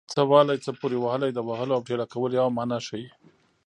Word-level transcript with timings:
څه 0.13 0.21
وهلی 0.29 0.57
څه 0.65 0.71
پورې 0.79 0.97
وهلی 0.99 1.29
د 1.33 1.39
وهلو 1.47 1.75
او 1.77 1.85
ټېله 1.87 2.05
کولو 2.13 2.33
یوه 2.39 2.51
مانا 2.57 2.79
ښيي 2.87 3.07